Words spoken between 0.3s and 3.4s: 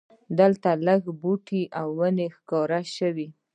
دلته لږ لرې بوټي او ونې ښکاره شوې.